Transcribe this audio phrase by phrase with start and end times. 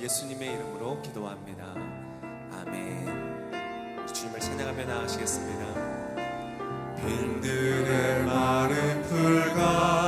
[0.00, 1.74] 예수님의 이름으로 기도합니다.
[2.52, 4.06] 아멘.
[4.12, 5.98] 주님을 찬양하며 나아가시겠습니다.
[6.96, 10.07] 빈들의 말은 불가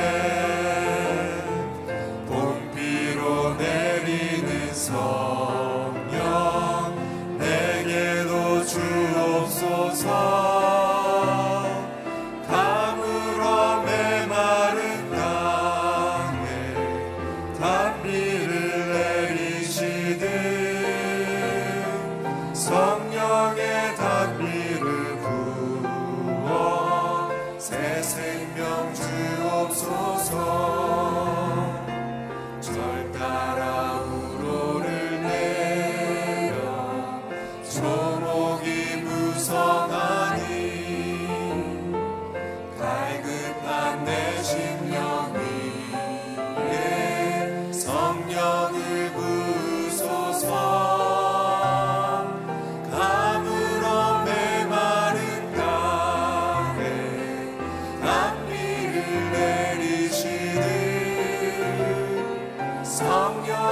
[2.26, 5.67] 봄비로 내리는 섬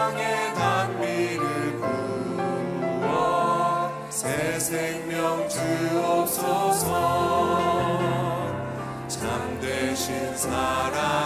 [0.05, 1.79] 땅에 단비를
[3.01, 6.91] 부어 새 생명 주옵소서
[9.07, 11.24] 참되신 사랑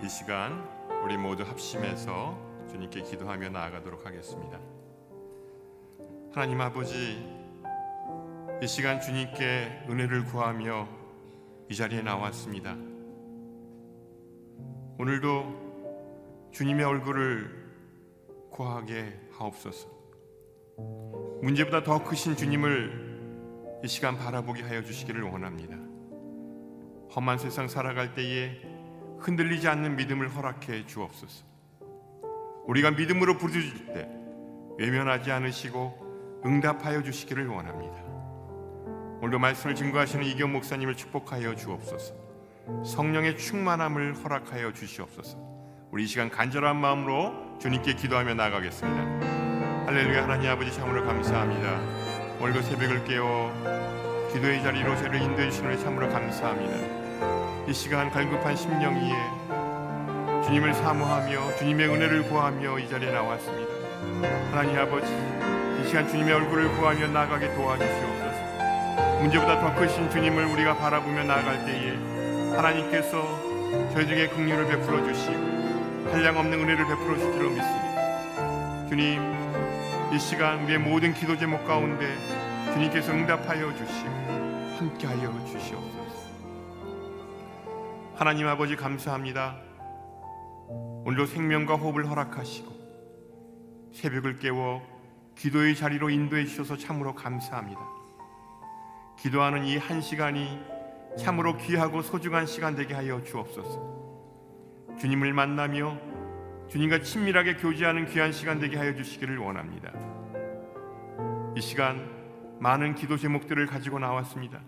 [0.00, 0.64] 이 시간
[1.04, 2.38] 우리 모두 합심해서
[2.70, 4.60] 주님께 기도하며 나아가도록 하겠습니다.
[6.32, 7.20] 하나님 아버지,
[8.62, 10.86] 이 시간 주님께 은혜를 구하며
[11.68, 12.76] 이 자리에 나왔습니다.
[15.00, 17.68] 오늘도 주님의 얼굴을
[18.50, 19.88] 구하게 하옵소서.
[21.42, 25.76] 문제보다 더 크신 주님을 이 시간 바라보게 하여 주시기를 원합니다.
[27.16, 28.67] 험한 세상 살아갈 때에
[29.20, 31.44] 흔들리지 않는 믿음을 허락해 주옵소서.
[32.66, 34.08] 우리가 믿음으로 부르짖을 때
[34.78, 37.96] 외면하지 않으시고 응답하여 주시기를 원합니다.
[39.20, 42.14] 오늘도 말씀을 증거하시는 이경 목사님을 축복하여 주옵소서.
[42.84, 45.36] 성령의 충만함을 허락하여 주시옵소서.
[45.90, 49.86] 우리 이 시간 간절한 마음으로 주님께 기도하며 나가겠습니다.
[49.86, 51.80] 할렐루야 하나님 아버지 참으로 감사합니다.
[52.40, 53.50] 오늘도 새벽을 깨워
[54.32, 56.97] 기도의 자리로 저를 인도해 주시는 데 참으로 감사합니다.
[57.66, 63.70] 이 시간 갈급한 심령 위에 주님을 사모하며 주님의 은혜를 구하며 이 자리에 나왔습니다.
[64.50, 65.06] 하나님 아버지
[65.82, 69.18] 이 시간 주님의 얼굴을 구하며 나가게 도와주시옵소서.
[69.20, 71.90] 문제보다 더 크신 주님을 우리가 바라보며 나아갈 때에
[72.56, 73.22] 하나님께서
[73.92, 78.88] 저희들에게 긍휼을 베풀어 주시고 한량 없는 은혜를 베풀어 주실 줄로 믿습니다.
[78.88, 79.20] 주님
[80.14, 82.16] 이 시간 우리의 모든 기도 제목 가운데
[82.72, 84.08] 주님께서 응답하여 주시고
[84.78, 85.97] 함께하여 주시옵소서.
[88.18, 89.54] 하나님 아버지 감사합니다.
[91.04, 94.82] 오늘도 생명과 호흡을 허락하시고 새벽을 깨워
[95.36, 97.80] 기도의 자리로 인도해 주셔서 참으로 감사합니다.
[99.20, 100.58] 기도하는 이 한 시간이
[101.16, 104.96] 참으로 귀하고 소중한 시간 되게 하여 주옵소서.
[104.98, 105.96] 주님을 만나며
[106.70, 109.92] 주님과 친밀하게 교제하는 귀한 시간 되게 하여 주시기를 원합니다.
[111.56, 112.10] 이 시간
[112.58, 114.58] 많은 기도 제목들을 가지고 나왔습니다.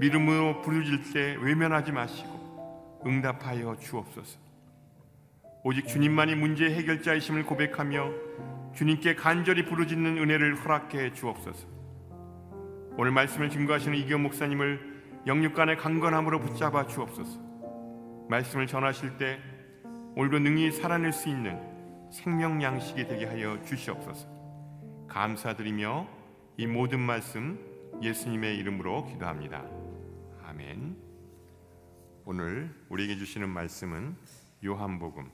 [0.00, 4.38] 믿음으로 부르질 때 외면하지 마시고 응답하여 주옵소서.
[5.62, 8.10] 오직 주님만이 문제 해결자이심을 고백하며
[8.74, 11.68] 주님께 간절히 부르짖는 은혜를 허락해 주옵소서.
[12.96, 17.38] 오늘 말씀을 증거하시는 이기현 목사님을 영육간의 강건함으로 붙잡아 주옵소서.
[18.30, 19.38] 말씀을 전하실 때
[20.16, 21.60] 오늘도 능히 살아낼 수 있는
[22.10, 24.26] 생명 양식이 되게 하여 주시옵소서.
[25.08, 26.08] 감사드리며
[26.56, 27.58] 이 모든 말씀
[28.02, 29.79] 예수님의 이름으로 기도합니다.
[30.60, 30.94] 아멘.
[32.26, 34.14] 오늘 우리에게 주시는 말씀은
[34.62, 35.30] 요한복음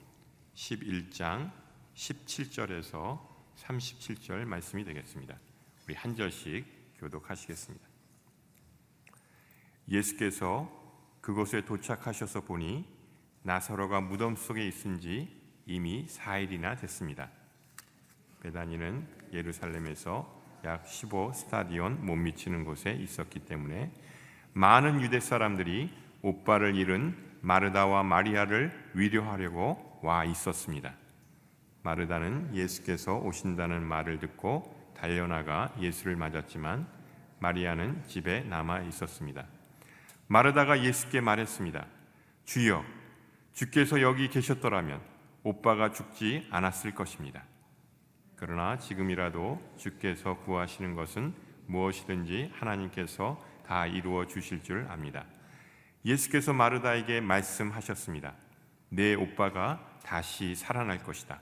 [0.55, 1.51] 11장
[1.97, 3.21] 17절에서
[3.57, 5.37] 37절 말씀이 되겠습니다.
[5.85, 6.65] 우리 한 절씩
[6.99, 7.85] 교독하시겠습니다.
[9.89, 10.71] 예수께서
[11.21, 12.85] 그곳에 도착하셔서 보니
[13.43, 15.29] 나사로가 무덤 속에 있은 지
[15.67, 17.33] 이미 4일이나 됐습니다.
[18.43, 24.06] 베다니는 예루살렘에서 약 15 스타디온 못 미치는 곳에 있었기 때문에
[24.57, 30.95] 많은 유대 사람들이 오빠를 잃은 마르다와 마리아를 위로하려고 와 있었습니다.
[31.83, 36.87] 마르다는 예수께서 오신다는 말을 듣고 달려나가 예수를 맞았지만
[37.39, 39.45] 마리아는 집에 남아 있었습니다.
[40.27, 41.85] 마르다가 예수께 말했습니다.
[42.47, 42.83] 주여,
[43.53, 45.03] 주께서 여기 계셨더라면
[45.43, 47.45] 오빠가 죽지 않았을 것입니다.
[48.37, 51.35] 그러나 지금이라도 주께서 구하시는 것은
[51.67, 55.25] 무엇이든지 하나님께서 다 이루어 주실 줄 압니다.
[56.05, 58.35] 예수께서 마르다에게 말씀하셨습니다.
[58.89, 61.41] 내 오빠가 다시 살아날 것이다.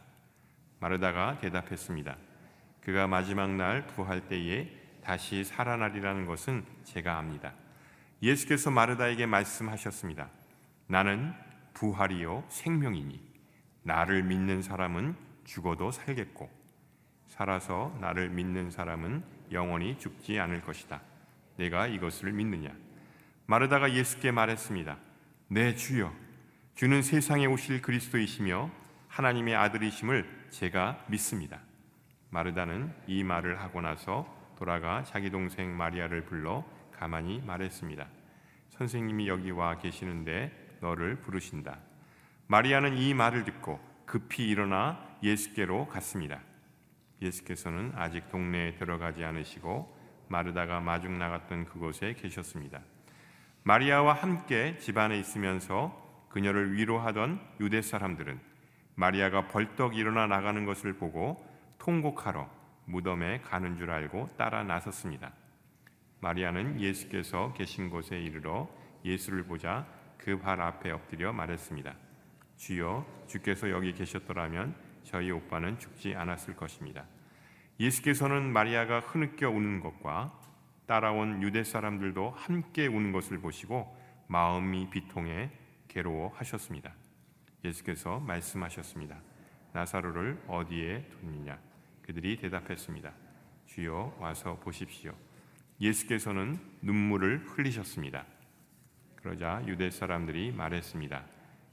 [0.80, 2.16] 마르다가 대답했습니다.
[2.80, 4.70] 그가 마지막 날 부활 때에
[5.02, 7.52] 다시 살아나리라는 것은 제가 압니다.
[8.22, 10.30] 예수께서 마르다에게 말씀하셨습니다.
[10.86, 11.34] 나는
[11.74, 13.20] 부활이요 생명이니
[13.82, 15.14] 나를 믿는 사람은
[15.44, 16.50] 죽어도 살겠고
[17.26, 21.02] 살아서 나를 믿는 사람은 영원히 죽지 않을 것이다.
[21.56, 22.70] 내가 이것을 믿느냐?
[23.46, 24.96] 마르다가 예수께 말했습니다.
[25.48, 26.12] 내 주여,
[26.74, 28.70] 주는 세상에 오실 그리스도이시며
[29.08, 31.60] 하나님의 아들이심을 제가 믿습니다.
[32.30, 34.26] 마르다는 이 말을 하고 나서
[34.58, 38.06] 돌아가 자기 동생 마리아를 불러 가만히 말했습니다.
[38.70, 41.78] 선생님이 여기 와 계시는데 너를 부르신다.
[42.48, 46.40] 마리아는 이 말을 듣고 급히 일어나 예수께로 갔습니다.
[47.22, 49.93] 예수께서는 아직 동네에 들어가지 않으시고
[50.28, 52.80] 마르다가 마중 나갔던 그곳에 계셨습니다.
[53.62, 58.40] 마리아와 함께 집안에 있으면서 그녀를 위로하던 유대 사람들은
[58.94, 61.44] 마리아가 벌떡 일어나 나가는 것을 보고
[61.78, 62.48] 통곡하러
[62.86, 65.32] 무덤에 가는 줄 알고 따라 나섰습니다.
[66.20, 68.68] 마리아는 예수께서 계신 곳에 이르러
[69.04, 69.86] 예수를 보자
[70.18, 71.94] 그 발 앞에 엎드려 말했습니다.
[72.56, 77.04] 주여, 주께서 여기 계셨더라면 저희 오빠는 죽지 않았을 것입니다.
[77.80, 80.38] 예수께서는 마리아가 흐느껴 우는 것과
[80.86, 83.96] 따라온 유대 사람들도 함께 우는 것을 보시고
[84.28, 85.50] 마음이 비통해
[85.88, 86.94] 괴로워하셨습니다.
[87.64, 89.20] 예수께서 말씀하셨습니다.
[89.72, 91.58] 나사로를 어디에 뒀느냐?
[92.02, 93.12] 그들이 대답했습니다.
[93.66, 95.14] 주여 와서 보십시오.
[95.80, 98.24] 예수께서는 눈물을 흘리셨습니다.
[99.16, 101.24] 그러자 유대 사람들이 말했습니다.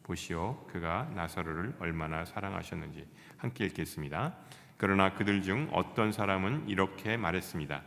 [0.03, 4.35] 보시오 그가 나사로를 얼마나 사랑하셨는지 함께 읽겠습니다
[4.81, 7.83] 그러나 그들 중 어떤 사람은 이렇게 말했습니다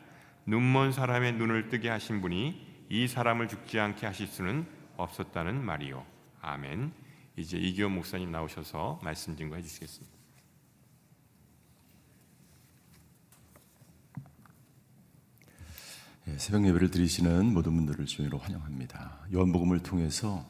[0.47, 4.65] 눈먼 사람의 눈을 뜨게 하신 분이 이 사람을 죽지 않게 하실 수는
[4.97, 6.07] 없었다는 말이요
[6.41, 6.93] 아멘
[7.37, 10.15] 이제 이기호 목사님 나오셔서 말씀 증거해 주시겠습니다.
[16.29, 19.27] 예, 새벽 예배를 드리시는 모든 분들을 주의로 환영합니다.
[19.35, 20.49] 요한복음을 통해서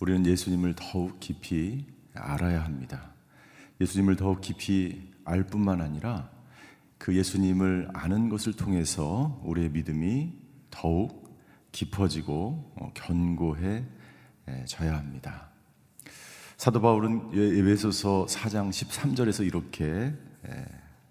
[0.00, 3.13] 우리는 예수님을 더욱 깊이 알아야 합니다.
[3.80, 6.30] 예수님을 더욱 깊이 알 뿐만 아니라
[6.98, 10.32] 그 예수님을 아는 것을 통해서 우리의 믿음이
[10.70, 11.38] 더욱
[11.72, 13.86] 깊어지고 어, 견고해져야
[14.96, 15.48] 합니다.
[16.56, 20.14] 사도 바울은 에베소서 4장 13절에서 이렇게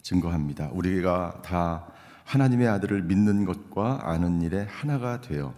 [0.02, 0.70] 증거합니다.
[0.72, 1.88] 우리가 다
[2.24, 5.54] 하나님의 아들을 믿는 것과 아는 일에 하나가 되어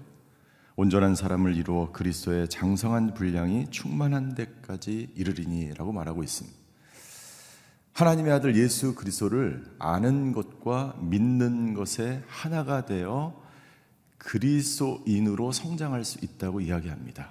[0.76, 6.65] 온전한 사람을 이루어 그리스도의 장성한 분량이 충만한 데까지 이르리니라고 말하고 있습니다.
[7.96, 13.42] 하나님의 아들 예수 그리스도를 아는 것과 믿는 것에 하나가 되어
[14.18, 17.30] 그리스도인으로 성장할 수 있다고 이야기합니다.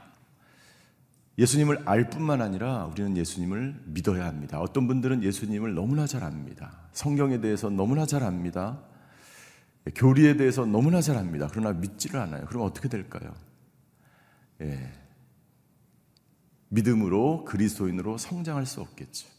[1.37, 4.59] 예수님을 알 뿐만 아니라 우리는 예수님을 믿어야 합니다.
[4.59, 6.73] 어떤 분들은 예수님을 너무나 잘 압니다.
[6.93, 8.81] 성경에 대해서 너무나 잘 압니다.
[9.95, 11.47] 교리에 대해서 너무나 잘 압니다.
[11.51, 12.47] 그러나 믿지를 않아요.
[12.47, 13.35] 그럼 어떻게 될까요?
[14.63, 14.93] 예.
[16.71, 19.35] 믿음으로 그리스도인으로 성장할 수 없겠죠.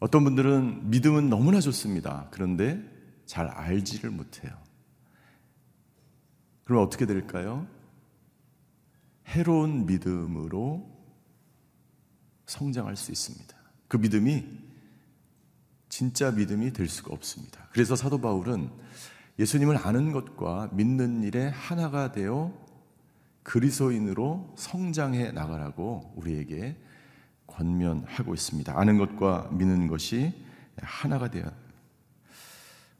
[0.00, 2.28] 어떤 분들은 믿음은 너무나 좋습니다.
[2.30, 2.82] 그런데
[3.26, 4.52] 잘 알지를 못해요.
[6.64, 7.66] 그럼 어떻게 될까요?
[9.26, 10.88] 해로운 믿음으로
[12.46, 13.56] 성장할 수 있습니다.
[13.88, 14.44] 그 믿음이
[15.88, 17.68] 진짜 믿음이 될 수가 없습니다.
[17.72, 18.70] 그래서 사도 바울은
[19.38, 22.52] 예수님을 아는 것과 믿는 일에 하나가 되어
[23.42, 26.76] 그리스도인으로 성장해 나가라고 우리에게
[27.48, 28.78] 권면하고 있습니다.
[28.78, 30.32] 아는 것과 믿는 것이
[30.80, 31.50] 하나가 되어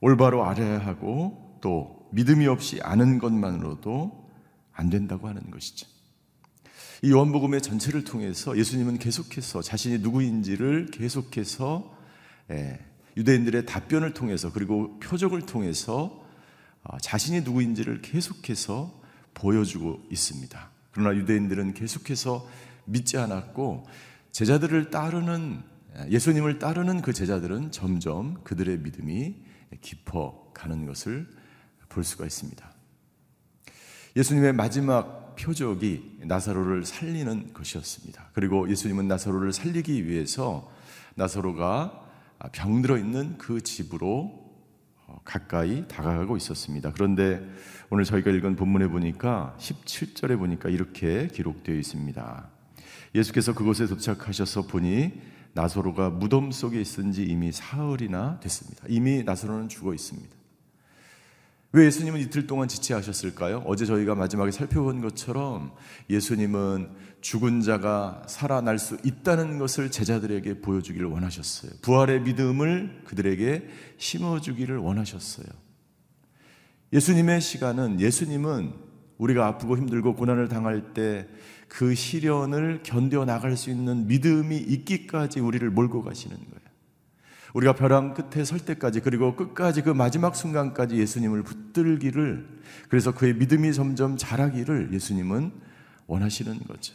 [0.01, 4.29] 올바로 알아야 하고 또 믿음이 없이 아는 것만으로도
[4.73, 5.87] 안 된다고 하는 것이죠.
[7.03, 11.97] 이 요한복음의 전체를 통해서 예수님은 계속해서 자신이 누구인지를 계속해서
[12.51, 12.79] 예,
[13.17, 16.25] 유대인들의 답변을 통해서 그리고 표적을 통해서
[16.83, 19.01] 어, 자신이 누구인지를 계속해서
[19.35, 20.71] 보여주고 있습니다.
[20.93, 22.49] 그러나 유대인들은 계속해서
[22.85, 23.87] 믿지 않았고
[24.33, 25.63] 제자들을 따르는
[25.99, 29.37] 예, 예수님을 따르는 그 제자들은 점점 그들의 믿음이
[29.81, 31.27] 깊어 가는 것을
[31.89, 32.73] 볼 수가 있습니다.
[34.17, 38.31] 예수님의 마지막 표적이 나사로를 살리는 것이었습니다.
[38.33, 40.71] 그리고 예수님은 나사로를 살리기 위해서
[41.15, 42.07] 나사로가
[42.53, 44.47] 병들어 있는 그 집으로
[45.07, 46.93] 어, 가까이 다가가고 있었습니다.
[46.93, 47.41] 그런데
[47.91, 52.58] 오늘 저희가 읽은 본문에 보니까 17절에 보니까 이렇게 기록되어 있습니다.
[53.15, 55.13] 예수께서 그곳에 도착하셔서 보니
[55.55, 58.85] 나사로가 무덤 속에 있은 지 이미 사흘이나 됐습니다.
[58.89, 60.39] 이미 나사로는 죽어 있습니다.
[61.73, 63.63] 왜 예수님은 이틀 동안 지체하셨을까요?
[63.67, 65.73] 어제 저희가 마지막에 살펴본 것처럼
[66.09, 66.89] 예수님은
[67.21, 71.73] 죽은 자가 살아날 수 있다는 것을 제자들에게 보여주기를 원하셨어요.
[71.83, 73.69] 부활의 믿음을 그들에게
[73.99, 75.47] 심어주기를 원하셨어요.
[76.93, 78.73] 예수님의 시간은 예수님은
[79.19, 81.29] 우리가 아프고 힘들고 고난을 당할 때
[81.69, 86.69] 그 시련을 견뎌 나갈 수 있는 믿음이 있기까지 우리를 몰고 가시는 거예요.
[87.55, 92.47] 우리가 벼랑 끝에 설 때까지 그리고 끝까지 그 마지막 순간까지 예수님을 붙들기를
[92.89, 95.53] 그래서 그의 믿음이 점점 자라기를 예수님은
[96.07, 96.95] 원하시는 거죠.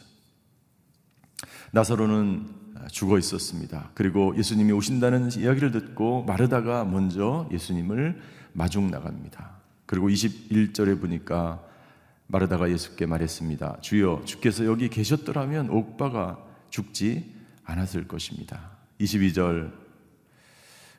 [1.72, 2.46] 나사로는
[2.90, 3.90] 죽어 있었습니다.
[3.94, 8.20] 그리고 예수님이 오신다는 이야기를 듣고 마르다가 먼저 예수님을
[8.52, 9.56] 마중 나갑니다.
[9.86, 11.62] 그리고 21절에 보니까
[12.26, 13.78] 마르다가 예수께 말했습니다.
[13.80, 16.38] 주여, 주께서 여기 계셨더라면 옥바가
[16.70, 17.32] 죽지
[17.64, 18.70] 않았을 것입니다.
[19.00, 19.72] 22절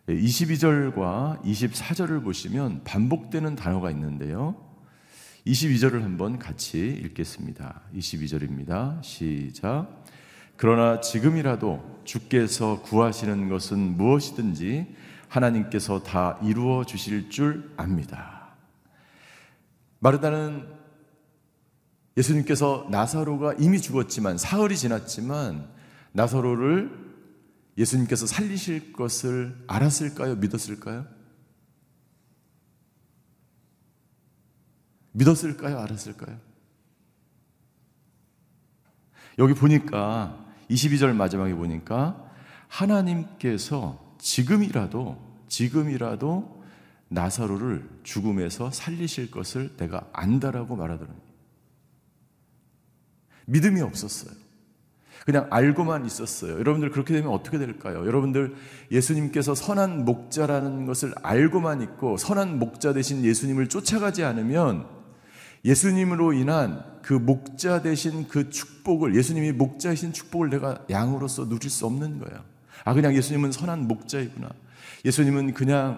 [0.07, 4.55] 22절과 24절을 보시면 반복되는 단어가 있는데요.
[5.47, 7.81] 22절을 한번 같이 읽겠습니다.
[7.95, 9.01] 22절입니다.
[9.03, 10.03] 시작.
[10.57, 14.95] 그러나 지금이라도 주께서 구하시는 것은 무엇이든지
[15.27, 18.55] 하나님께서 다 이루어 주실 줄 압니다.
[19.99, 20.67] 마르다는
[22.17, 25.67] 예수님께서 나사로가 이미 죽었지만 사흘이 지났지만
[26.13, 27.05] 나사로를
[27.77, 30.35] 예수님께서 살리실 것을 알았을까요?
[30.35, 31.05] 믿었을까요?
[35.11, 35.79] 믿었을까요?
[35.79, 36.39] 알았을까요?
[39.39, 42.31] 여기 보니까 22절 마지막에 보니까
[42.69, 46.63] 하나님께서 지금이라도 지금이라도
[47.09, 51.11] 나사로를 죽음에서 살리실 것을 내가 안다라고 말하더니
[53.45, 54.33] 믿음이 없었어요.
[55.25, 56.53] 그냥 알고만 있었어요.
[56.59, 58.05] 여러분들 그렇게 되면 어떻게 될까요?
[58.05, 58.55] 여러분들
[58.91, 64.85] 예수님께서 선한 목자라는 것을 알고만 있고 선한 목자 대신 예수님을 쫓아가지 않으면
[65.65, 72.19] 예수님으로 인한 그 목자 대신 그 축복을 예수님이 목자이신 축복을 내가 양으로서 누릴 수 없는
[72.19, 72.43] 거예요.
[72.83, 74.49] 아 그냥 예수님은 선한 목자이구나.
[75.05, 75.97] 예수님은 그냥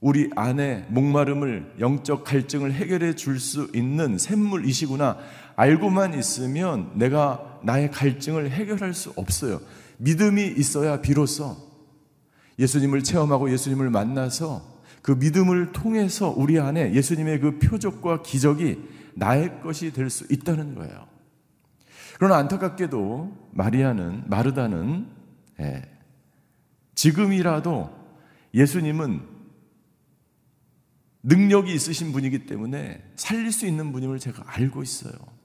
[0.00, 5.18] 우리 안에 목마름을 영적 갈증을 해결해 줄 수 있는 샘물이시구나
[5.58, 9.60] 알고만 있으면 내가 나의 갈증을 해결할 수 없어요.
[9.96, 11.56] 믿음이 있어야 비로소
[12.60, 19.92] 예수님을 체험하고 예수님을 만나서 그 믿음을 통해서 우리 안에 예수님의 그 표적과 기적이 나의 것이
[19.92, 21.08] 될 수 있다는 거예요.
[22.18, 25.08] 그러나 안타깝게도 마리아는 마르다는
[25.58, 25.82] 예,
[26.94, 27.90] 지금이라도
[28.54, 29.22] 예수님은
[31.24, 35.37] 능력이 있으신 분이기 때문에 살릴 수 있는 분임을 제가 알고 있어요.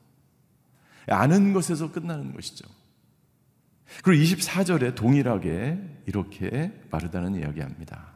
[1.08, 2.66] 아는 것에서 끝나는 것이죠.
[4.04, 8.14] 그리고 24절에 동일하게 이렇게 마르다는 이야기합니다.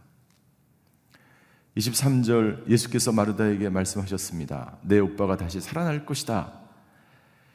[1.77, 4.77] 23절 예수께서 마르다에게 말씀하셨습니다.
[4.81, 6.53] 내 오빠가 다시 살아날 것이다.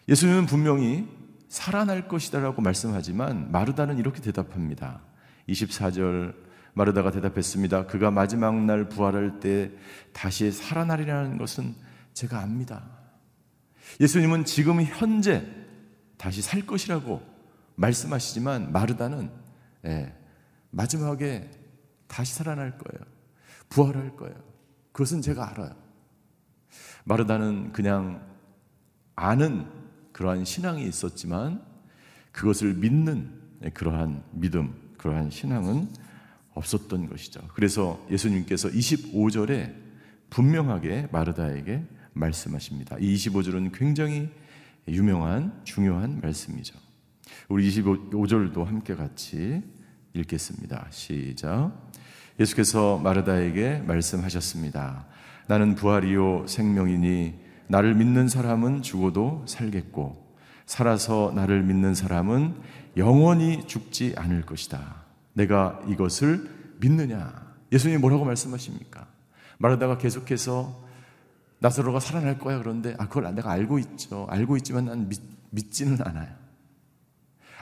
[0.08, 1.08] 예수님은 분명히
[1.48, 5.00] 살아날 것이다라고 말씀하지만 마르다는 이렇게 대답합니다.
[5.48, 6.34] 24절
[6.74, 7.86] 마르다가 대답했습니다.
[7.86, 9.70] 그가 마지막 날 부활할 때
[10.12, 11.74] 다시 살아나리라는 것은
[12.14, 13.01] 제가 압니다.
[14.00, 15.46] 예수님은 지금 현재
[16.16, 17.22] 다시 살 것이라고
[17.76, 19.30] 말씀하시지만 마르다는
[19.84, 20.14] 예,
[20.70, 21.50] 마지막에
[22.06, 23.12] 다시 살아날 거예요.
[23.68, 24.36] 부활할 거예요.
[24.92, 25.74] 그것은 제가 알아요.
[27.04, 28.26] 마르다는 그냥
[29.16, 29.66] 아는
[30.12, 31.64] 그러한 신앙이 있었지만
[32.32, 33.40] 그것을 믿는
[33.74, 35.88] 그러한 믿음, 그러한 신앙은
[36.54, 37.40] 없었던 것이죠.
[37.54, 39.74] 그래서 예수님께서 25절에
[40.30, 42.96] 분명하게 마르다에게 말씀하십니다.
[42.98, 44.28] 이 25절은 굉장히
[44.88, 46.78] 유명한 중요한 말씀이죠.
[47.48, 49.62] 우리 25절도 함께 같이
[50.14, 50.86] 읽겠습니다.
[50.90, 51.72] 시작.
[52.38, 55.06] 예수께서 마르다에게 말씀하셨습니다.
[55.46, 57.34] 나는 부활이요 생명이니
[57.68, 62.56] 나를 믿는 사람은 죽어도 살겠고 살아서 나를 믿는 사람은
[62.96, 65.02] 영원히 죽지 않을 것이다.
[65.32, 66.48] 내가 이것을
[66.80, 67.32] 믿느냐?
[67.72, 69.06] 예수님이 뭐라고 말씀하십니까?
[69.58, 70.82] 말하다가 계속해서
[71.62, 74.26] 나사로가 살아날 거야 그런데 아 그걸 내가 알고 있죠.
[74.28, 76.28] 알고 있지만 난 믿, 믿지는 않아요.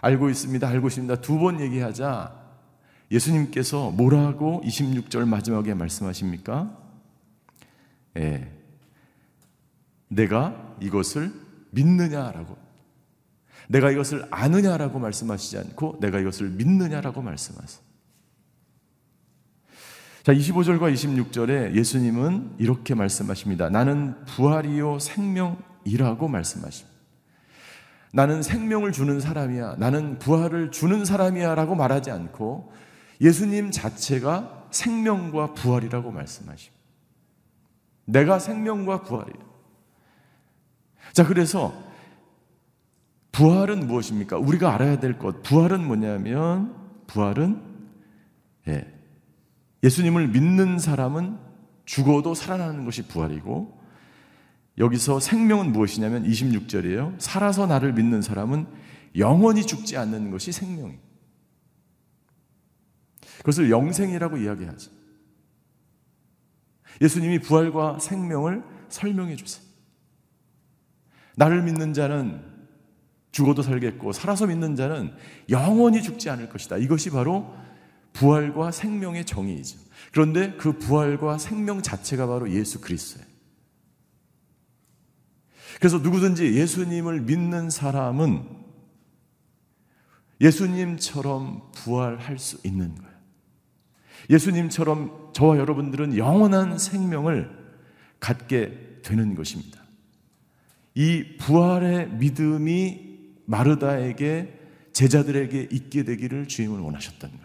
[0.00, 0.66] 알고 있습니다.
[0.66, 1.16] 알고 있습니다.
[1.20, 2.34] 두 번 얘기하자
[3.10, 6.76] 예수님께서 뭐라고 26절 마지막에 말씀하십니까?
[8.16, 8.50] 예.
[10.08, 11.32] 내가 이것을
[11.72, 12.56] 믿느냐라고
[13.68, 17.89] 내가 이것을 아느냐라고 말씀하시지 않고 내가 이것을 믿느냐라고 말씀하세요.
[20.30, 23.68] 자, 25절과 26절에 예수님은 이렇게 말씀하십니다.
[23.68, 26.96] 나는 부활이요 생명이라고 말씀하십니다.
[28.12, 29.74] 나는 생명을 주는 사람이야.
[29.78, 31.56] 나는 부활을 주는 사람이야.
[31.56, 32.72] 라고 말하지 않고
[33.20, 36.80] 예수님 자체가 생명과 부활이라고 말씀하십니다.
[38.04, 39.44] 내가 생명과 부활이야.
[41.12, 41.74] 자, 그래서
[43.32, 44.38] 부활은 무엇입니까?
[44.38, 45.42] 우리가 알아야 될 것.
[45.42, 46.72] 부활은 뭐냐면,
[47.08, 47.60] 부활은,
[48.68, 48.99] 예.
[49.82, 51.38] 예수님을 믿는 사람은
[51.84, 53.80] 죽어도 살아나는 것이 부활이고,
[54.78, 57.18] 여기서 생명은 무엇이냐면 26절이에요.
[57.18, 58.66] 살아서 나를 믿는 사람은
[59.16, 60.98] 영원히 죽지 않는 것이 생명이.
[63.38, 64.90] 그것을 영생이라고 이야기하죠.
[67.00, 69.64] 예수님이 부활과 생명을 설명해 주세요.
[71.36, 72.42] 나를 믿는 자는
[73.32, 75.14] 죽어도 살겠고 살아서 믿는 자는
[75.48, 76.76] 영원히 죽지 않을 것이다.
[76.76, 77.54] 이것이 바로
[78.12, 79.78] 부활과 생명의 정의이죠.
[80.12, 83.28] 그런데 그 부활과 생명 자체가 바로 예수 그리스도예요.
[85.78, 88.44] 그래서 누구든지 예수님을 믿는 사람은
[90.40, 93.10] 예수님처럼 부활할 수 있는 거예요.
[94.28, 97.50] 예수님처럼 저와 여러분들은 영원한 생명을
[98.18, 99.80] 갖게 되는 것입니다.
[100.94, 103.08] 이 부활의 믿음이
[103.46, 104.58] 마르다에게
[104.92, 106.46] 제자들에게 있게 되기를
[106.82, 107.39] 원하셨던 거예요.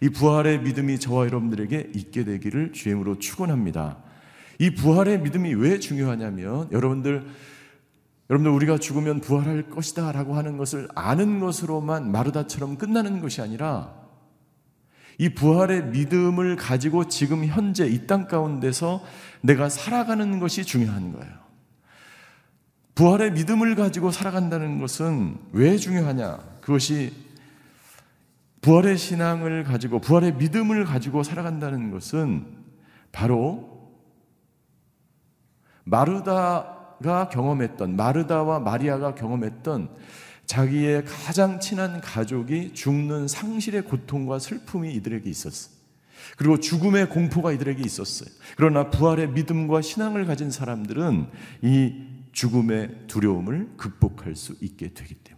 [0.00, 3.98] 이 부활의 믿음이 저와 여러분들에게 있게 되기를 주임으로 축원합니다.
[4.58, 7.26] 이 부활의 믿음이 왜 중요하냐면 여러분들
[8.30, 13.94] 여러분들 우리가 죽으면 부활할 것이다라고 하는 것을 아는 것으로만 마르다처럼 끝나는 것이 아니라
[15.16, 19.02] 이 부활의 믿음을 가지고 지금 현재 이 땅 가운데서
[19.40, 21.32] 내가 살아가는 것이 중요한 거예요.
[22.94, 26.38] 부활의 믿음을 가지고 살아간다는 것은 왜 중요하냐?
[26.60, 27.12] 그것이
[28.68, 32.44] 부활의 신앙을 가지고 부활의 믿음을 가지고 살아간다는 것은
[33.12, 33.96] 바로
[35.84, 39.88] 마르다가 경험했던 마르다와 마리아가 경험했던
[40.44, 45.74] 자기의 가장 친한 가족이 죽는 상실의 고통과 슬픔이 이들에게 있었어요.
[46.36, 48.28] 그리고 죽음의 공포가 이들에게 있었어요.
[48.58, 51.30] 그러나 부활의 믿음과 신앙을 가진 사람들은
[51.62, 52.02] 이
[52.32, 55.37] 죽음의 두려움을 극복할 수 있게 되기 때문에.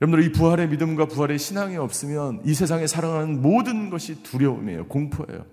[0.00, 4.86] 여러분들 이 부활의 믿음과 부활의 신앙이 없으면 이 세상에 살아가는 모든 것이 두려움이에요.
[4.86, 5.44] 공포예요.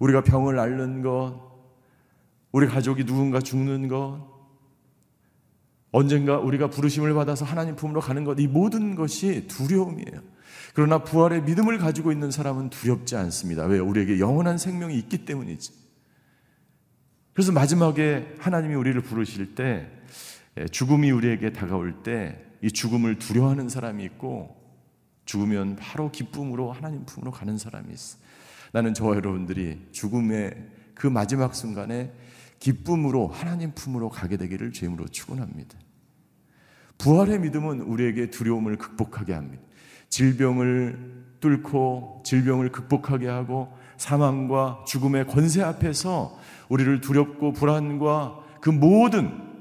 [0.00, 1.38] 우리가 병을 앓는 것,
[2.52, 4.32] 우리 가족이 누군가 죽는 것,
[5.90, 10.22] 언젠가 우리가 부르심을 받아서 하나님 품으로 가는 것, 이 모든 것이 두려움이에요.
[10.74, 13.64] 그러나 부활의 믿음을 가지고 있는 사람은 두렵지 않습니다.
[13.66, 13.78] 왜?
[13.78, 15.72] 우리에게 영원한 생명이 있기 때문이지.
[17.34, 20.01] 그래서 마지막에 하나님이 우리를 부르실 때, 예,
[20.70, 24.62] 죽음이 우리에게 다가올 때, 이 죽음을 두려워하는 사람이 있고,
[25.24, 28.18] 죽으면 바로 기쁨으로 하나님 품으로 가는 사람이 있어.
[28.72, 30.54] 나는 저와 여러분들이 죽음의
[30.94, 32.12] 그 마지막 순간에
[32.58, 35.78] 기쁨으로 하나님 품으로 가게 되기를 주임으로 축원합니다.
[36.98, 39.62] 부활의 믿음은 우리에게 두려움을 극복하게 합니다.
[40.08, 46.38] 질병을 뚫고 질병을 극복하게 하고 사망과 죽음의 권세 앞에서
[46.68, 49.51] 우리를 두렵고 불안과 그 모든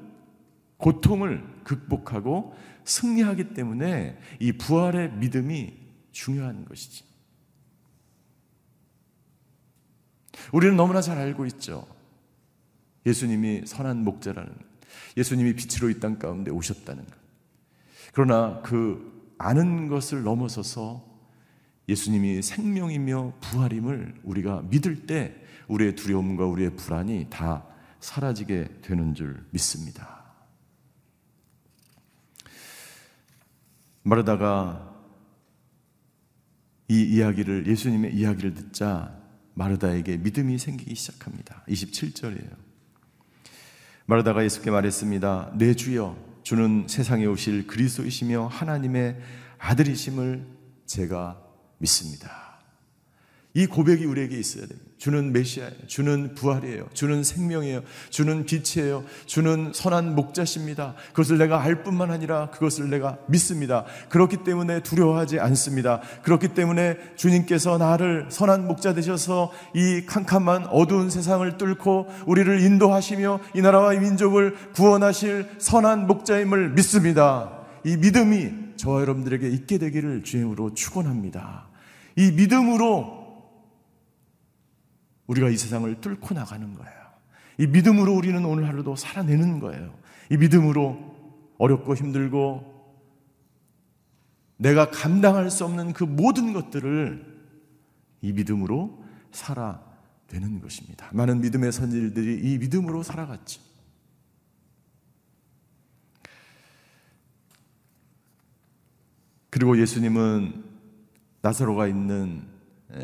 [0.82, 5.74] 고통을 극복하고 승리하기 때문에 이 부활의 믿음이
[6.12, 7.06] 중요한 것이지.
[10.52, 11.86] 우리는 너무나 잘 알고 있죠.
[13.06, 14.54] 예수님이 선한 목자라는
[15.18, 17.14] 예수님이 빛으로 이 땅 가운데 오셨다는 것.
[18.14, 21.10] 그러나 그 아는 것을 넘어서서
[21.88, 25.36] 예수님이 생명이며 부활임을 우리가 믿을 때
[25.68, 27.66] 우리의 두려움과 우리의 불안이 다
[28.00, 30.21] 사라지게 되는 줄 믿습니다.
[34.04, 34.90] 마르다가
[36.88, 39.18] 이 이야기를 예수님의 이야기를 듣자
[39.54, 41.64] 마르다에게 믿음이 생기기 시작합니다.
[41.68, 42.56] 27절이에요.
[44.06, 45.54] 마르다가 예수께 말했습니다.
[45.58, 49.18] 내 주여 주는 세상에 오실 그리스도이시며 하나님의
[49.58, 50.46] 아들이심을
[50.86, 51.42] 제가
[51.78, 52.51] 믿습니다.
[53.54, 54.92] 이 고백이 우리에게 있어야 됩니다.
[54.98, 55.74] 주는 메시아예요.
[55.88, 56.88] 주는 부활이에요.
[56.94, 57.82] 주는 생명이에요.
[58.12, 59.04] 주는 빛이에요.
[59.26, 60.94] 주는 선한 목자십니다.
[61.10, 63.84] 그것을 내가 알 뿐만 아니라 그것을 내가 믿습니다.
[64.10, 66.02] 그렇기 때문에 두려워하지 않습니다.
[66.22, 73.62] 그렇기 때문에 주님께서 나를 선한 목자 되셔서 이 캄캄한 어두운 세상을 뚫고 우리를 인도하시며 이
[73.62, 77.58] 나라와 이 민족을 구원하실 선한 목자임을 믿습니다.
[77.84, 81.68] 이 믿음이 저와 여러분들에게 있게 되기를 주임으로 축원합니다.
[82.16, 83.21] 이 믿음으로
[85.32, 87.02] 우리가 이 세상을 뚫고 나가는 거예요.
[87.58, 89.98] 이 믿음으로 우리는 오늘 하루도 살아내는 거예요.
[90.30, 92.70] 이 믿음으로 어렵고 힘들고
[94.58, 97.26] 내가 감당할 수 없는 그 모든 것들을
[98.22, 101.10] 이 믿음으로 살아내는 것입니다.
[101.14, 103.62] 많은 믿음의 선질들이 이 믿음으로 살아갔죠.
[109.50, 110.64] 그리고 예수님은
[111.42, 112.44] 나사로가 있는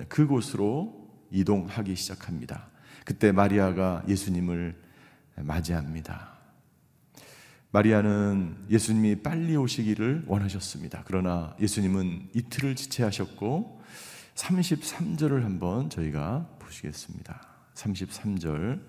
[0.10, 0.97] 그곳으로
[1.32, 2.68] 이동하기 시작합니다.
[3.06, 4.76] 그때 마리아가 예수님을
[5.38, 6.38] 맞이합니다.
[7.72, 11.04] 마리아는 예수님이 빨리 오시기를 원하셨습니다.
[11.06, 13.82] 그러나 예수님은 이틀을 지체하셨고
[14.36, 17.40] 33절을 한번 저희가 보시겠습니다.
[17.74, 18.82] 33절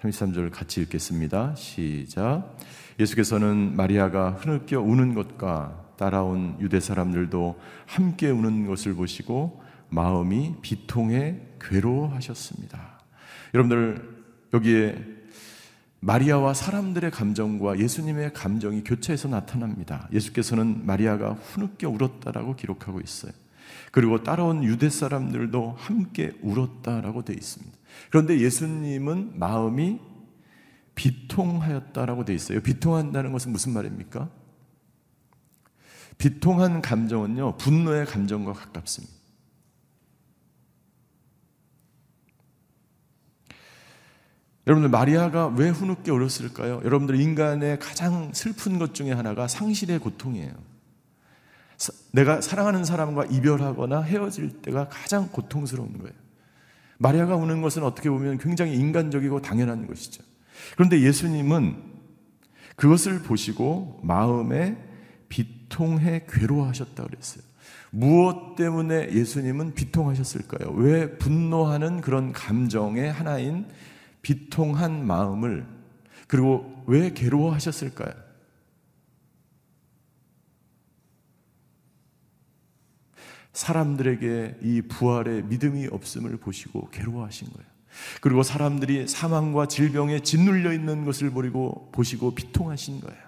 [0.00, 1.54] 33절 같이 읽겠습니다.
[1.56, 2.56] 시작.
[2.98, 13.00] 예수께서는 마리아가 흐느껴 우는 것과 따라온 유대 사람들도 함께 우는 것을 보시고 마음이 비통해 괴로워하셨습니다.
[13.54, 15.16] 여러분들 여기에
[16.00, 20.08] 마리아와 사람들의 감정과 예수님의 감정이 교차해서 나타납니다.
[20.12, 23.32] 예수께서는 마리아가 후늦게 울었다라고 기록하고 있어요.
[23.90, 27.76] 그리고 따라온 유대 사람들도 함께 울었다라고 되어 있습니다.
[28.10, 29.98] 그런데 예수님은 마음이
[30.94, 32.60] 비통하였다라고 되어 있어요.
[32.60, 34.28] 비통한다는 것은 무슨 말입니까?
[36.18, 39.15] 비통한 감정은요, 분노의 감정과 가깝습니다.
[44.66, 46.80] 여러분들 마리아가 왜 후늦게 울었을까요?
[46.84, 50.52] 여러분들 인간의 가장 슬픈 것 중에 하나가 상실의 고통이에요.
[52.12, 56.12] 내가 사랑하는 사람과 이별하거나 헤어질 때가 가장 고통스러운 거예요.
[56.98, 60.24] 마리아가 우는 것은 어떻게 보면 굉장히 인간적이고 당연한 것이죠.
[60.74, 61.76] 그런데 예수님은
[62.74, 64.76] 그것을 보시고 마음에
[65.28, 67.44] 비통해 괴로워하셨다 그랬어요.
[67.90, 70.70] 무엇 때문에 예수님은 비통하셨을까요?
[70.72, 73.66] 왜 분노하는 그런 감정의 하나인
[74.26, 75.64] 비통한 마음을
[76.26, 78.12] 그리고 왜 괴로워하셨을까요?
[83.52, 87.70] 사람들에게 이 부활의 믿음이 없음을 보시고 괴로워하신 거예요.
[88.20, 93.22] 그리고 사람들이 사망과 질병에 짓눌려 있는 것을 보고 보시고 비통하신 거예요.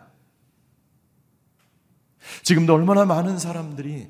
[2.42, 4.08] 지금도 얼마나 많은 사람들이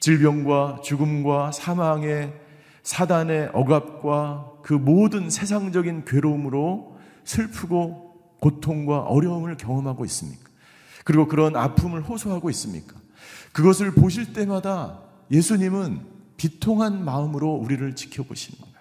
[0.00, 2.40] 질병과 죽음과 사망의
[2.82, 10.50] 사단의 억압과 그 모든 세상적인 괴로움으로 슬프고 고통과 어려움을 경험하고 있습니까?
[11.04, 12.96] 그리고 그런 아픔을 호소하고 있습니까?
[13.52, 18.72] 그것을 보실 때마다 예수님은 비통한 마음으로 우리를 지켜보시는.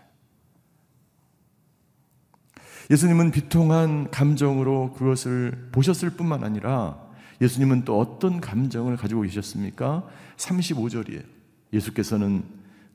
[2.89, 6.99] 예수님은 비통한 감정으로 그것을 보셨을 뿐만 아니라
[7.39, 10.05] 예수님은 또 어떤 감정을 가지고 계셨습니까?
[10.35, 11.23] 35절이에요.
[11.71, 12.43] 예수께서는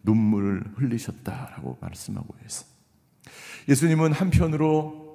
[0.06, 2.66] 눈물을 흘리셨다라고 말씀하고 있어요.
[3.68, 5.06] 예수님은 한편으로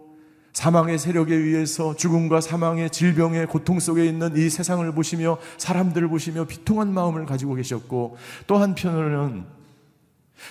[0.53, 6.93] 사망의 세력에 의해서 죽음과 사망의 질병의 고통 속에 있는 이 세상을 보시며 사람들을 보시며 비통한
[6.93, 9.45] 마음을 가지고 계셨고 또 한편으로는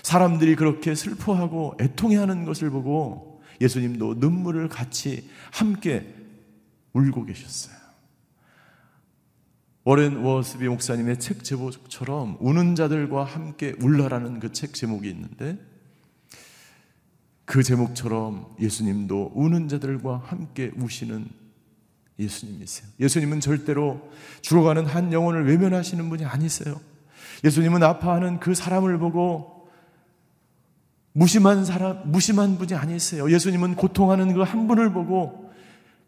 [0.02, 6.14] 사람들이 그렇게 슬퍼하고 애통해하는 것을 보고 예수님도 눈물을 같이 함께
[6.94, 7.79] 울고 계셨어요.
[9.84, 15.58] 워렌 워스비 목사님의 책 제목처럼 우는 자들과 함께 울라라는 그 책 제목이 있는데
[17.46, 21.26] 그 제목처럼 예수님도 우는 자들과 함께 우시는
[22.18, 22.88] 예수님이세요.
[23.00, 24.10] 예수님은 절대로
[24.42, 26.78] 죽어가는 한 영혼을 외면하시는 분이 아니세요.
[27.42, 29.68] 예수님은 아파하는 그 사람을 보고
[31.12, 33.32] 무심한 사람, 무심한 분이 아니세요.
[33.32, 35.50] 예수님은 고통하는 그 한 분을 보고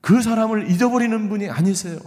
[0.02, 1.98] 그 사람을 잊어버리는 분이 아니세요.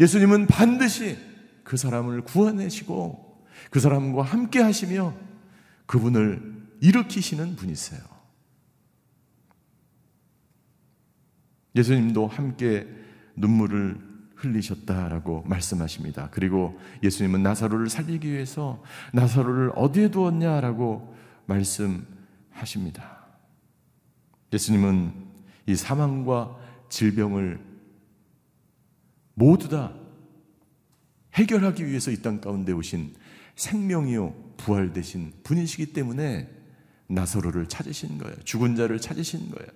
[0.00, 1.18] 예수님은 반드시
[1.64, 5.14] 그 사람을 구원하시고 그 사람과 함께 하시며
[5.86, 8.00] 그분을 일으키시는 분이세요.
[11.74, 12.86] 예수님도 함께
[13.36, 16.28] 눈물을 흘리셨다라고 말씀하십니다.
[16.30, 18.82] 그리고 예수님은 나사로를 살리기 위해서
[19.12, 21.14] 나사로를 어디에 두었냐라고
[21.46, 23.18] 말씀하십니다.
[24.52, 25.12] 예수님은
[25.66, 26.56] 이 사망과
[26.88, 27.67] 질병을
[29.38, 29.94] 모두 다
[31.34, 33.14] 해결하기 위해서 이 땅 가운데 오신
[33.54, 36.48] 생명이요 부활 되신 분이시기 때문에
[37.06, 38.36] 나사로를 찾으신 거예요.
[38.44, 39.68] 죽은 자를 찾으신 거예요.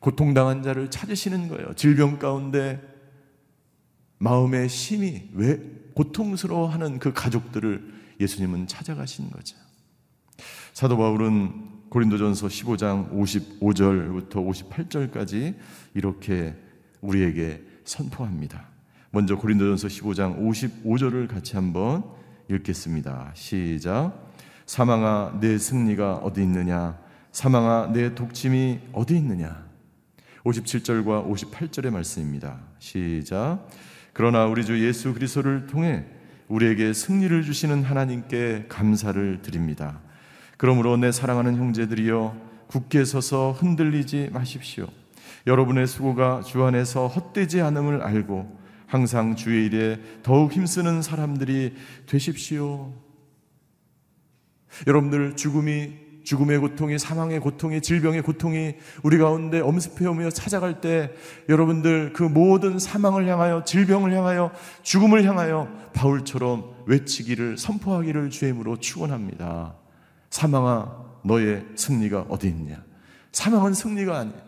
[0.00, 1.72] 고통당한 자를 찾으시는 거예요.
[1.74, 2.82] 질병 가운데
[4.18, 5.60] 마음의 심이 왜
[5.94, 9.56] 고통스러워하는 그 가족들을 예수님은 찾아가신 거죠.
[10.74, 15.54] 사도 바울은 고린도전서 15장 55절부터 58절까지
[15.94, 16.54] 이렇게
[17.00, 18.75] 우리에게 선포합니다.
[19.16, 22.04] 먼저 고린도전서 15장 55절을 같이 한번
[22.50, 23.30] 읽겠습니다.
[23.32, 24.12] 시작.
[24.66, 26.98] 사망아 내 승리가 어디 있느냐?
[27.32, 29.64] 사망아 내 독침이 어디 있느냐?
[30.44, 32.58] 57절과 58절의 말씀입니다.
[32.78, 33.66] 시작.
[34.12, 36.04] 그러나 우리 주 예수 그리스도를 통해
[36.48, 39.98] 우리에게 승리를 주시는 하나님께 감사를 드립니다.
[40.58, 44.88] 그러므로 내 사랑하는 형제들이여 굳게 서서 흔들리지 마십시오.
[45.46, 51.74] 여러분의 수고가 주 안에서 헛되지 않음을 알고 항상 주의 일에 더욱 힘쓰는 사람들이
[52.06, 52.92] 되십시오.
[54.86, 61.12] 여러분들 죽음이 죽음의 고통이 사망의 고통이 질병의 고통이 우리 가운데 엄습해 오며 찾아갈 때
[61.48, 64.50] 여러분들 그 모든 사망을 향하여 질병을 향하여
[64.82, 69.76] 죽음을 향하여 바울처럼 외치기를 선포하기를 주임으로 축원합니다.
[70.30, 72.82] 사망아 너의 승리가 어디 있냐?
[73.30, 74.45] 사망은 승리가 아니에요.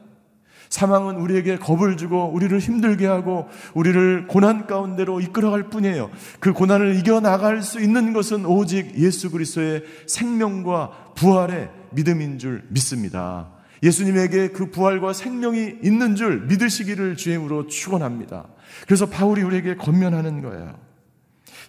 [0.70, 6.10] 사망은 우리에게 겁을 주고 우리를 힘들게 하고 우리를 고난 가운데로 이끌어갈 뿐이에요.
[6.40, 13.48] 그 고난을 이겨나갈 수 있는 것은 오직 예수 그리스도의 생명과 부활의 믿음인 줄 믿습니다.
[13.82, 18.46] 예수님에게 그 부활과 생명이 있는 줄 믿으시기를 주임으로 축원합니다.
[18.86, 20.74] 그래서 바울이 우리에게 권면하는 거예요.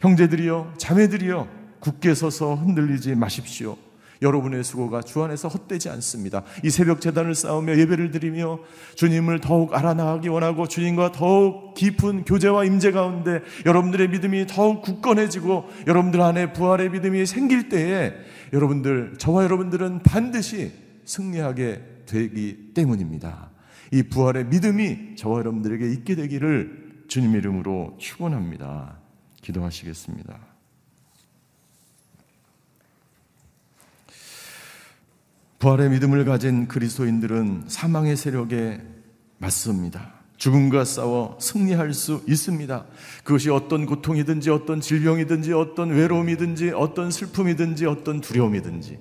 [0.02, 1.48] 형제들이여 자매들이여
[1.80, 3.78] 굳게 서서 흔들리지 마십시오.
[4.22, 6.44] 여러분의 수고가 주 안에서 헛되지 않습니다.
[6.64, 8.60] 이 새벽 재단을 쌓으며 예배를 드리며
[8.96, 16.22] 주님을 더욱 알아나가기 원하고 주님과 더욱 깊은 교제와 임재 가운데 여러분들의 믿음이 더욱 굳건해지고 여러분들
[16.22, 18.14] 안에 부활의 믿음이 생길 때에
[18.52, 20.72] 여러분들 저와 여러분들은 반드시
[21.06, 23.52] 승리하게 되기 때문입니다.
[23.92, 29.00] 이 부활의 믿음이 저와 여러분들에게 있게 되기를 주님 이름으로 축원합니다.
[29.42, 30.49] 기도하시겠습니다.
[35.60, 38.80] 부활의 믿음을 가진 그리스도인들은 사망의 세력에
[39.40, 40.14] 맞습니다.
[40.38, 42.86] 죽음과 싸워 승리할 수 있습니다.
[43.26, 49.00] 그것이 어떤 고통이든지 어떤 질병이든지 어떤 외로움이든지 어떤 슬픔이든지 어떤 두려움이든지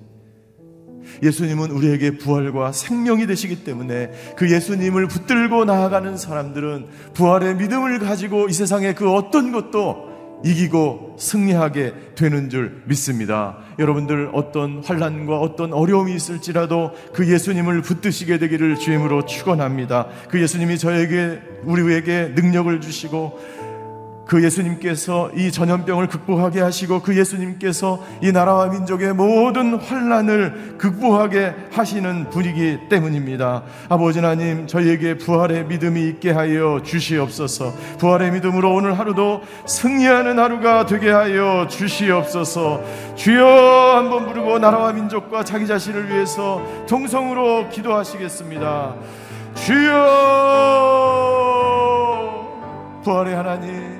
[1.23, 8.53] 예수님은 우리에게 부활과 생명이 되시기 때문에 그 예수님을 붙들고 나아가는 사람들은 부활의 믿음을 가지고 이
[8.53, 10.08] 세상의 그 어떤 것도
[10.43, 13.57] 이기고 승리하게 되는 줄 믿습니다.
[13.77, 20.07] 여러분들 어떤 환란과 어떤 어려움이 있을지라도 그 예수님을 붙드시게 되기를 주임으로 축원합니다.
[20.29, 23.39] 그 예수님이 저에게 우리에게 능력을 주시고
[24.29, 32.29] 그 예수님께서 이 전염병을 극복하게 하시고 그 예수님께서 이 나라와 민족의 모든 환란을 극복하게 하시는
[32.29, 33.63] 분이기 때문입니다.
[33.89, 37.73] 아버지 하나님 저희에게 부활의 믿음이 있게 하여 주시옵소서.
[37.97, 42.83] 부활의 믿음으로 오늘 하루도 승리하는 하루가 되게 하여 주시옵소서.
[43.15, 48.93] 주여 한번 부르고 나라와 민족과 자기 자신을 위해서 동성으로 기도하시겠습니다.
[49.55, 49.89] 주여
[53.03, 53.98] 부활의 하나님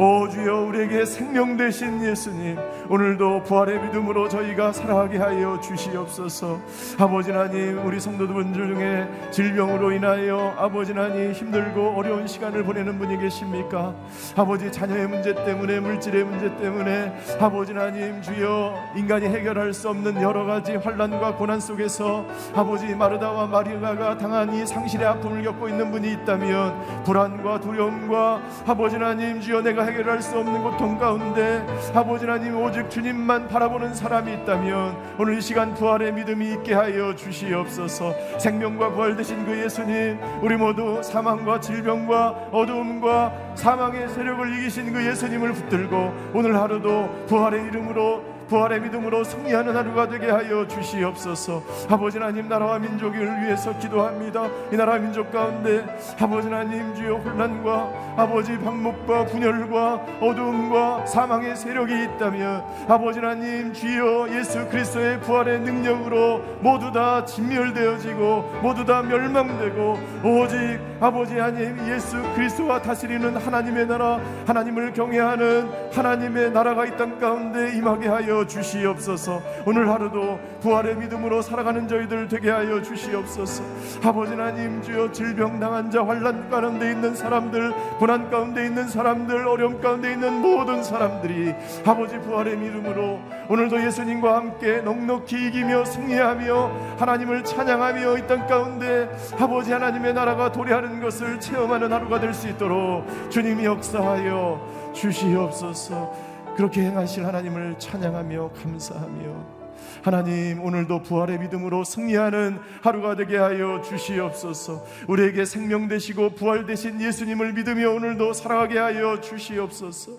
[0.00, 2.56] 오 주여 우리에게 생명 되신 예수님
[2.90, 6.58] 오늘도 부활의 믿음으로 저희가 살아가게 하여 주시옵소서.
[6.98, 13.94] 아버지 하나님 우리 성도들 중에 질병으로 인하여 아버지 하나님 힘들고 어려운 시간을 보내는 분이 계십니까?
[14.34, 20.44] 아버지 자녀의 문제 때문에 물질의 문제 때문에 아버지 하나님 주여 인간이 해결할 수 없는 여러
[20.44, 22.26] 가지 환란과 고난 속에서
[22.56, 29.40] 아버지 마르다와 마리아가 당한 이 상실의 아픔을 겪고 있는 분이 있다면 불안과 두려움과 아버지 하나님
[29.40, 35.38] 주여 내가 해결할 수 없는 고통 가운데 아버지 하나님 오직 주님만 바라보는 사람이 있다면 오늘
[35.38, 38.14] 이 시간 부활의 믿음이 있게 하여 주시옵소서.
[38.38, 45.52] 생명과 부활 되신 그 예수님 우리 모두 사망과 질병과 어두움과 사망의 세력을 이기신 그 예수님을
[45.52, 51.62] 붙들고 오늘 하루도 부활의 이름으로 부활의 믿음으로 승리하는 하루가 되게 하여 주시옵소서.
[51.88, 54.48] 아버지 하나님 나라와 민족을 위해서 기도합니다.
[54.72, 55.84] 이 나라 민족 가운데
[56.20, 64.68] 아버지 하나님 주여 혼란과 아버지 방목과 분열과 어두움과 사망의 세력이 있다면 아버지 하나님 주여 예수
[64.68, 73.36] 그리스도의 부활의 능력으로 모두 다 진멸되어지고 모두 다 멸망되고 오직 아버지 하나님 예수 그리스도와 다스리는
[73.36, 79.42] 하나님의 나라 하나님을 경외하는 하나님의 나라가 이 땅 가운데 임하게 하여 주시옵소서.
[79.66, 83.62] 오늘 하루도 부활의 믿음으로 살아가는 저희들 되게 하여 주시옵소서.
[84.02, 89.80] 아버지 하나님 주여 질병 당한 자 환란 가운데 있는 사람들 고난 가운데 있는 사람들 어려움
[89.80, 98.18] 가운데 있는 모든 사람들이 아버지 부활의 믿음으로 오늘도 예수님과 함께 넉넉히 이기며 승리하며 하나님을 찬양하며
[98.18, 104.92] 이 땅 가운데 아버지 하나님의 나라가 도래하는 것을 체험하는 하루가 될 수 있도록 주님이 역사하여
[104.94, 106.29] 주시옵소서.
[106.60, 109.60] 그렇게 행하실 하나님을 찬양하며 감사하며
[110.02, 114.84] 하나님 오늘도 부활의 믿음으로 승리하는 하루가 되게 하여 주시옵소서.
[115.08, 120.12] 우리에게 생명 되시고 부활 되신 예수님을 믿으며 오늘도 살아가게 하여 주시옵소서.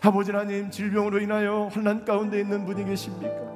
[0.00, 3.52] 아버지 하나님 질병으로 인하여 환난 가운데 있는 분이 계십니까?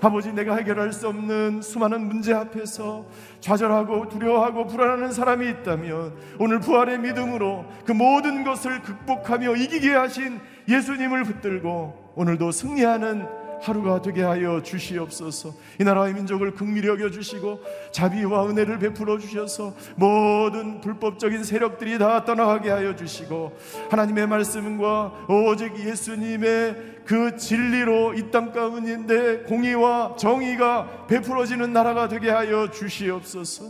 [0.00, 3.06] 아버지 내가 해결할 수 없는 수많은 문제 앞에서
[3.40, 11.24] 좌절하고 두려워하고 불안하는 사람이 있다면 오늘 부활의 믿음으로 그 모든 것을 극복하며 이기게 하신 예수님을
[11.24, 15.54] 붙들고 오늘도 승리하는 하루가 되게 하여 주시옵소서.
[15.80, 17.60] 이 나라의 민족을 극밀히 여겨 주시고
[17.92, 23.56] 자비와 은혜를 베풀어 주셔서 모든 불법적인 세력들이 다 떠나가게 하여 주시고
[23.90, 32.70] 하나님의 말씀과 오직 예수님의 그 진리로 이 땅 가운데 공의와 정의가 베풀어지는 나라가 되게 하여
[32.70, 33.64] 주시옵소서.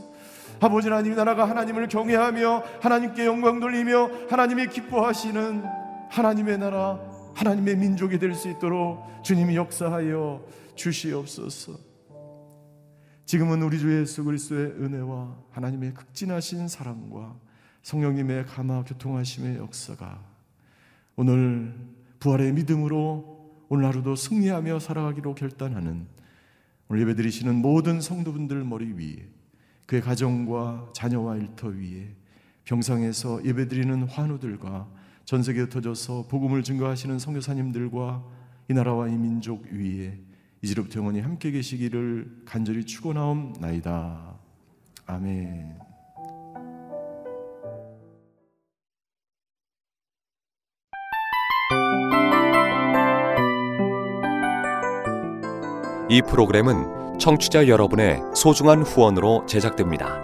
[0.61, 5.84] 아버지 하나님 나라가 하나님을 경외하며 하나님께 영광 돌리며 하나님이 기뻐하시는
[6.15, 7.01] 하나님의 나라,
[7.35, 10.47] 하나님의 민족이 될 수 있도록 주님이 역사하여
[10.77, 11.77] 주시옵소서.
[13.25, 17.35] 지금은 우리 주 예수 그리스도의 은혜와 하나님의 극진하신 사랑과
[17.83, 20.23] 성령님의 감화 교통하심의 역사가
[21.17, 21.75] 오늘
[22.21, 26.07] 부활의 믿음으로 오늘 하루도 승리하며 살아가기로 결단하는
[26.89, 29.29] 오늘 예배드리시는 모든 성도분들 머리 위에
[29.87, 32.15] 그의 가정과 자녀와 일터 위에
[32.67, 38.22] 병상에서 예배드리는 환우들과 전 세계에 흩어져서 복음을 증거하시는 선교사님들과
[38.68, 40.18] 이 나라와 이 민족 위에
[40.62, 44.35] 이제부터 영원히 함께 계시기를 간절히 축원하옵나이다.
[45.07, 45.79] 아멘.
[56.11, 60.24] 이 프로그램은 청취자 여러분의 소중한 후원으로 제작됩니다.